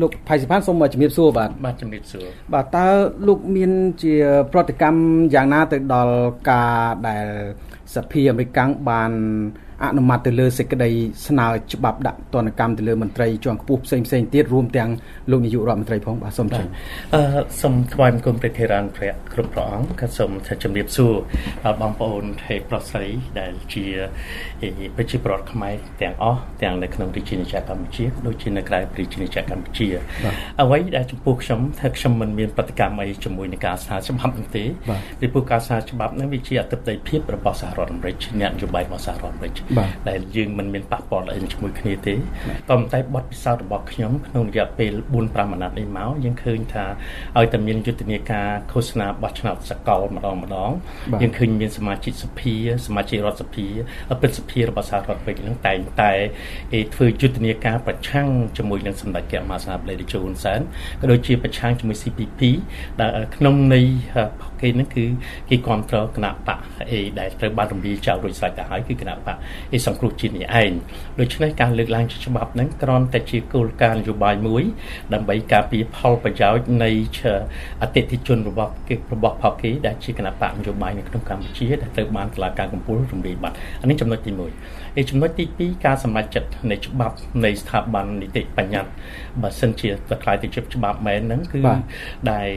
[0.00, 2.86] លោកផៃសិផានសូមជំរាបសួរបាទបាទជំរាបសួរបាទតើ
[3.26, 4.14] លោកមានជា
[4.52, 5.00] ប្រតិកម្ម
[5.34, 6.16] យ៉ាងណាទៅដល់
[6.50, 6.72] ការ
[7.08, 7.26] ដែល
[7.94, 8.58] សភាអាមេរិក
[8.90, 9.12] បាន
[9.84, 10.90] អនុម័តទៅលើសេចក្តី
[11.26, 14.90] ស្នើច្បាប់ដាក់ទណ្ឌកម្មទៅលើមន្ត្រីជាន់ខ្ពស់ផ្សេងផ្សេងទៀតរួមទាំង
[15.30, 16.68] លោកនាយករដ្ឋមន្ត្រីផងបាទសូមជម្រាប
[17.14, 17.22] អឺ
[17.62, 20.30] សូមថ្លែងគុំព្រះធេរានព្រះគ្រប់ព្រះអង្គក៏សូម
[20.62, 21.14] ជម្រាបសួរ
[21.64, 23.08] ដល់បងប្អូនទេប្រុសស្រី
[23.40, 23.84] ដែលជា
[24.96, 29.88] ប្រជាពលរដ្ឋខ្មែរទាំងអស់ទាំងនៅក្នុងរាជាណាចក្រកម្ពុជាដូចជានៅក្រៅរាជាណាចក្រកម្ពុជា
[30.62, 34.64] អ្វីដែលចំពោះខ្ញុំថាខ្ញុំមិនមានប្រតិកម្មអីជាមួយនឹងការស្នើច្បាប់នោះទេ
[35.20, 39.54] ពីព្រោះការស្នើច្បាប់នោះវាជាអធិបតេយ្យភាពរបស់សហរដ្ឋអាមេរិកអ្នកនយោបាយរបស់សហរដ្ឋអាមេរិក
[40.08, 42.20] ដែលយើងមិនមានប៉ះពាល់អីជាមួយគ្នាទេក៏
[42.68, 46.84] ប៉ុន្តែបទពិសោធន៍របស់ខ្ញុំក្នុងរយៈពេល4 5អាណត្តិនេះមកយើងឃើញថា
[47.36, 50.70] ឲ្យតែមានយុទ្ធនាការឃោសនាបោះឆ្នោតសកលម្ដងម្ដង
[51.22, 52.54] យើងឃើញមានសមាជិកសភា
[52.86, 53.66] សមាជិករដ្ឋសភា
[54.20, 56.12] ព្រឹទ្ធសភារបស់សហរដ្ឋអាមេរិកនឹងតែងតែ
[56.94, 58.28] ធ្វើយុទ្ធនាការប្រឆាំង
[58.58, 60.60] ជាមួយនឹងសម្ដេចកែមហាសាបលេឌីជូនសែន
[61.00, 62.40] ក៏ដូចជាប្រឆាំងជាមួយ CPP
[63.00, 63.86] ដែលក្នុងន័យ
[64.60, 65.04] គេនឹងគឺ
[65.48, 66.58] គេគ្រប់គ្រងគណៈបក
[66.90, 70.72] អីដែលត្រូវបានរំលាយចោលរួចស្រេចទៅហើយគឺគណៈបកអីសង្គ្រោះជាតិនេះឯង
[71.20, 74.62] ដូច្នេះការលើកឡើងជាច្បាប់ហ្នឹងគ្រាន់តែជាគោលការណ៍នយោបាយមួយ
[75.14, 76.90] ដើម្បីការពារផលប្រយោជន៍នៃ
[77.82, 88.90] អតិថិជនរបស់គេរបស់ផកគេដែលជាគណៈបកនយោបាយនៅក្នុងកម្ពុជាដែលត្រូវបានតុលាការកំពូលរំលាយបាត់អានេះចំណុចទី1ឯចំណុចទី2ការសម្រេចចិត្តនៃច្បាប់នៃស្ថាប័ននីតិបញ្ញត្តិ
[89.42, 91.60] បើសិនជាទៅខ្លាយទៅជាច្បាប់មែនហ្នឹងគឺ
[92.30, 92.48] ដែល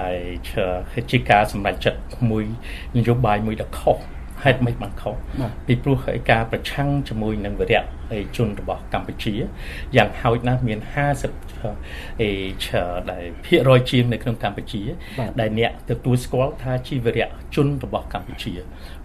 [0.00, 0.16] ដែល
[1.10, 2.00] ជាការសម្រេចចិត្ត
[2.30, 2.44] មួយ
[2.96, 3.98] នយោបាយមួយដ៏ខុស
[4.46, 5.14] ហេតុមិនបានខុស
[5.66, 5.96] ពីព្រោះ
[6.30, 7.82] ការប្រឆាំងជាមួយនឹងវិរៈ
[8.36, 9.34] ជនរបស់កម្ពុជា
[9.96, 10.80] យ៉ាងហោចណាស់មាន
[11.44, 12.30] 50អេ
[12.64, 12.66] ឆ
[13.10, 14.82] ដែលភាគរយជាងនៅក្នុងកម្ពុជា
[15.40, 18.52] ដែលអ្នកទទួលស្គាល់ថាជីវរៈជនរបស់កម្ពុជា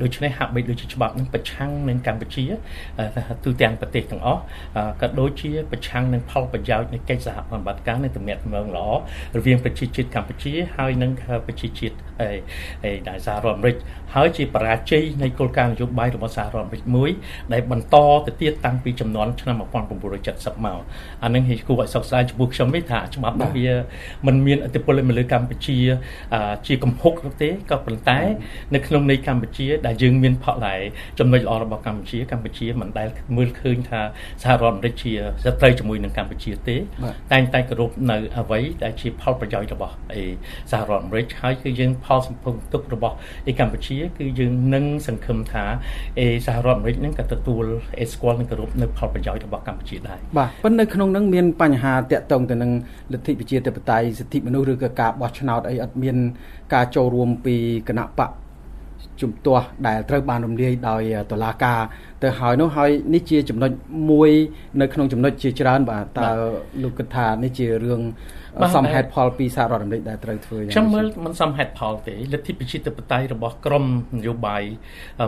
[0.02, 2.46] ដូច្នេះហាក់បីដូចជាច្បាប់នឹងប្រឆាំងនឹងកម្ពុជា
[3.46, 4.42] ទូទាំងប្រទេសទាំងអស់
[5.02, 8.88] ក៏ដូចជាប្រឆាំងនឹងផលប្រយោជន៍នៃកិច្ចសហប្រតិបត្តិការនៃទំនាក់ទំនងល្អ
[9.38, 11.12] រវាងប្រជាជាតិកម្ពុជាហើយនិង
[11.48, 11.96] ប្រជាជាតិ
[12.84, 13.76] អេដែលសហរដ្ឋអាមេរិក
[14.16, 17.10] ហើយជាបរាជ័យនៃគោលការណ៍នយោបាយរបស់សហរដ្ឋអាមេរិកមួយ
[17.54, 17.96] ដែលបន្ត
[18.28, 20.80] ទៅទៀតតាំងពីចំនួនឆ្នាំ1970មក
[21.24, 23.70] អានឹងគួរឲ្យសិក្សាចំពោះខ្ញុំវិញថាច្បាប់នេះវា
[24.28, 25.78] មិនមានឥទ្ធិពលមកលើកម្ពុជា
[26.68, 28.20] ជាកំហុកទេក៏ប៉ុន្តែ
[28.74, 30.80] នៅក្នុងនៃកម្ពុជា ដែលយើងមានផលដែរ
[31.20, 34.02] ចំណុចល្អរបស់កម្ពុជាកម្ពុជាមិនដែលមើលឃើញថា
[34.44, 35.12] សហរដ្ឋអាមេរិកជា
[35.44, 36.76] សត្រូវជាមួយនឹងកម្ពុជាទេ
[37.32, 40.24] តែងតែគោរពនៅអ្វីដែលជាផលប្រយោជន៍របស់អី
[40.72, 43.16] សហរដ្ឋអាមេរិកហើយគឺយើងផលសម្ពងទុករបស់
[43.48, 45.64] អីកម្ពុជា គឺយើងនឹងសង្ឃឹមថា
[46.20, 47.64] អេសហរដ្ឋអាមេរិកនឹងក៏ទទួល
[48.00, 52.72] អេស្គាល់នឹងគោរពនៅផលប្រយោជន៍របស់កម្ពុជាដែរបាទប៉ុន្តែនៅក្នុងនឹងមានបញ្ហាតាក់ទងទៅនឹង
[53.14, 56.18] លទ្ធិប្រជាធិបតេយ្យសិទ្ធិមនុស្សឬក៏ការបោះឆ្នោតអីអត់មាន
[56.74, 57.56] ការចូលរួមពី
[57.90, 58.32] គណៈបក
[59.22, 61.80] ជំទាស់ដែលត្រូវបានរំលាយដោយតុលាការ
[62.24, 63.72] ទៅហើយនោះហើយនេះជាចំណុច
[64.12, 64.32] មួយ
[64.82, 66.30] នៅក្នុងចំណុចជាច្រើនបាទតើ
[66.84, 68.02] លោកគិតថានេះជារឿង
[68.76, 73.86] សមហេតុផលពីសហរដ្ឋអាមេរិកដែលត្រូវធ្វើយ៉ាងខ្ញុំមើលមិនសមហេតុផលទេលទ្ធិប្រជាធិបតេយ្យរបស់ក្រម
[74.18, 74.64] នយោបាយ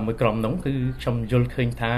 [0.05, 1.93] មួយក្រមនោះគឺខ្ញុំយល់ឃើញថា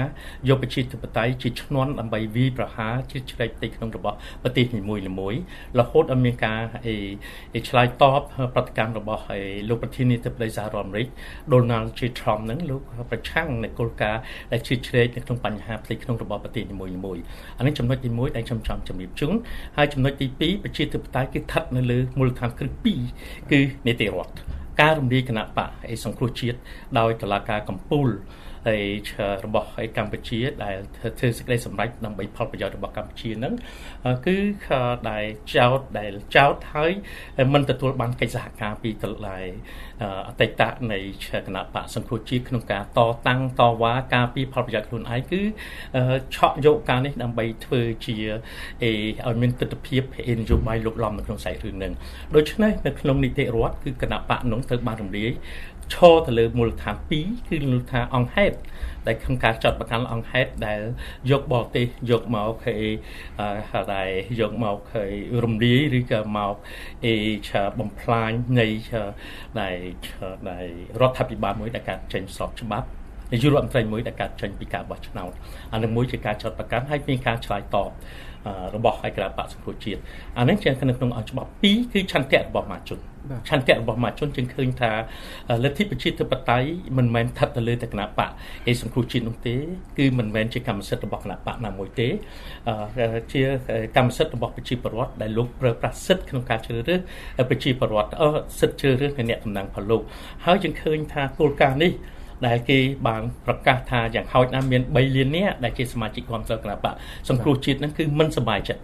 [0.48, 5.38] យកប្រជាធិបតេយ្យជាឈ្នន់ដើម្បីវាយប្រហារជាជ្រែកទីក្នុងរបស់ប្រទេសនីមួយៗ
[5.80, 8.20] រហូតដល់មានការអីឆ្លើយតប
[8.54, 9.22] ប្រតិកម្មរបស់
[9.68, 11.08] លោកប្រធានាធិបតីសហរដ្ឋអាមេរិក
[11.52, 12.80] Donald J Trump នឹងលោក
[13.10, 14.20] ប្រឆាំងនៃគោលការណ៍
[14.52, 16.86] ដែលជ្រៀតជ្រែកនៅក្នុងបញ្ហាផ្ទៃក្នុងរបស់ប្រទេសនីមួ
[17.16, 17.22] យៗ
[17.58, 19.34] អានេះចំណុចទី1ដែលខ្ញុំចង់ជម្រាបជូន
[19.76, 22.70] ហើយចំណុចទី2ប្រជាធិបតេយ្យតែគឺស្ថិតនៅលើមូលដ្ឋានគ្រឹះ
[23.10, 24.32] 2គឺនីតិរដ្ឋ
[24.80, 26.58] ការរំលាយគណៈបកអីសង្គ្រោះជាតិ
[26.98, 28.12] ដោយតឡាការកម្ពុជា
[28.66, 28.84] ហើយ
[29.44, 30.76] របស់ឯកម្ពុជាដែល
[31.18, 33.54] ធ្វើសេចក្តីសម្រេចដើម្បីផលប្រយោជន៍របស់កម្ពុជាហ្នឹង
[34.26, 34.36] គឺ
[35.10, 35.24] ដែល
[35.56, 36.92] ចោតដែលចោតហើយ
[37.54, 39.44] មិនទទួលបានកិច្ចសហការពីតឡាយ
[40.28, 40.62] អតីត
[40.92, 40.98] នៃ
[41.46, 45.40] គណៈបកសង្គ្រោះជាតិក្នុងការតតាំងតវ៉ាការពីផលប្រយោជន៍ខ្លួនឯងគឺ
[46.34, 48.16] ឆក់យកការនេះដើម្បីធ្វើជា
[48.82, 48.92] អេ
[49.26, 51.92] ឲ្យមានទស្សនវិជ្ជានយោបាយលោកលំនៅក្នុងខ្សែរឿងហ្នឹង
[52.34, 55.32] ដូច្នេះនៅក្នុងនីតិរដ្ឋគឺគណៈបកនោះត្រូវបានរំលាយ
[55.94, 58.55] ឈរទៅលើមូលដ្ឋាន2គឺមូលដ្ឋានអង្គហេតុ
[59.06, 60.80] ដែលក្នុងការចាត់បង្កាន់អង្គហេតុដែល
[61.30, 62.76] យកបរទេសយកមកគេ
[63.94, 65.04] ដែលយកមកគេ
[65.44, 66.54] រំលាយឬក៏មក
[67.06, 67.14] អេ
[67.48, 68.30] ឆាបំផ្លាញ
[68.60, 68.66] នៃ
[69.60, 69.78] ដែល
[70.50, 70.66] ដែល
[71.00, 72.88] រដ្ឋាភិបាលមួយដែលការចេញស្របច្បាប់
[73.32, 75.32] នាយករដ្ឋមន្ត្រីមួយដែលកើតចេញពីការបោះឆ្នោត
[75.72, 77.90] អានឹងមួយជាការចាត់បង្កាន់ហើយមានការឆ្លើយតប
[78.76, 80.00] របស់ឯករាជ្យបកសង្គ្រោះជាតិ
[80.38, 82.98] អានេះជានៅក្នុងច្បាប់2គឺឆន្ទៈរបស់មហាជន
[83.48, 84.92] ឆន្ទៈរបស់មហាជនជាងឃើញថា
[85.64, 86.68] លទ្ធិប្រជាធិបតេយ្យ
[86.98, 88.30] មិនមែនស្ថិតទៅលើតែគណៈបក
[88.70, 89.54] ឯសង្គ្រោះជាតិនោះទេ
[89.98, 92.08] គឺមិនមែនជាកម្មសិទ្ធិរបស់គណៈបកណាមួយទេ
[93.32, 93.40] ជា
[93.96, 97.00] កម្មសិទ្ធិរបស់ប្រជាពលរដ្ឋដែលលោកប្រើប្រាស់សិទ្ធិក្នុងការជ្រើសរើស
[97.50, 98.10] ប្រជាពលរដ្ឋ
[98.60, 100.02] សិទ្ធិជ្រើសរើសអ្នកតំណាងផលលោក
[100.44, 101.92] ហើយយើងឃើញថាគោលការណ៍នេះ
[102.46, 106.94] ដែលគេបានប្រកាសថាយ៉ាងហោចណាស់មាន3លាននាក់ដែលជាសមាជិកគ្រប់គ្រងគណៈបក
[107.28, 108.82] សង្គ្រោះជាតិហ្នឹងគឺមិនសប្បាយចិត្ត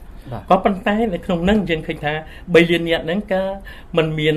[0.51, 2.13] ក៏ប៉ុន្តែនៅក្នុងនឹងយើងឃើញថា
[2.53, 3.43] 3លាននាក់ហ្នឹងក៏
[3.97, 4.37] มันមាន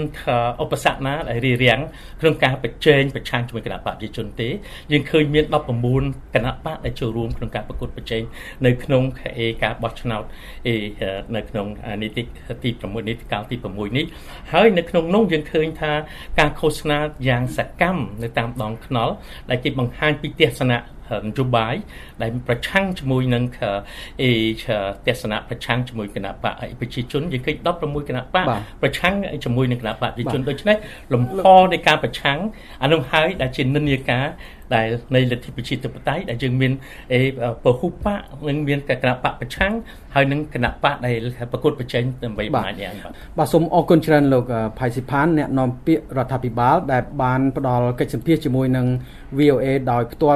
[0.64, 1.80] ឧបសគ្គណាដែលរារាំង
[2.22, 4.50] ក្នុងការប្រជែងប្រឆាំងជាមួយគណៈបកប្រជាជនទេ
[4.92, 5.46] យើងឃើញមាន
[5.92, 8.24] 19គណៈបកដែលចូលរួមក្នុងការប្រកួតប្រជែង
[8.66, 9.04] នៅក្នុង
[9.64, 10.24] ការបោះឆ្នោត
[11.36, 11.68] នៅក្នុង
[12.02, 12.24] នីតិ
[12.64, 14.06] ទី6នីតិកាលទី6នេះ
[14.54, 15.92] ហើយនៅក្នុងនោះយើងឃើញថា
[16.40, 19.14] ការឃោសនាយ៉ាងសកម្មនៅតាមដងថ្នល់
[19.50, 20.95] ដែលគេបង្ហាញពីទស្សនៈ
[21.26, 21.76] នយោបាយ
[22.22, 23.44] ដែលប្រឆាំងជាមួយនឹង
[24.22, 24.32] អេ
[25.08, 28.46] ទស្សនៈប្រឆាំងជាមួយគណៈបកប្រជាជនយើងឃើញ16គណៈបក
[28.82, 29.14] ប្រឆាំង
[29.46, 30.78] ជាមួយនឹងគណៈបកប្រជាជនដូច្នេះ
[31.14, 32.38] លំហនៃការប្រឆាំង
[32.84, 34.26] អានោះហើយដែលជានិន្នាការ
[34.76, 36.72] ដែលនៃលទ្ធិប្រជាធិបតេយ្យដែលយើងមាន
[37.14, 37.20] អេ
[37.64, 38.08] ពហុបក
[38.48, 39.74] និងមានគណៈបកប្រឆាំង
[40.16, 41.16] ហើយនឹងគណៈបកដែល
[41.52, 44.46] ប្រកួតប្រជែងដើម្បីបានយ៉ាងបាទបាទសូមអរគុណច្រើនលោក
[44.80, 48.88] ផៃស៊ីផានអ្នកនាំពាក្យរដ្ឋាភិបាលដែលបានផ្ដល់កិច្ចសម្ភាសជាមួយនឹង
[49.40, 50.34] VOA ដោយផ្ទាល់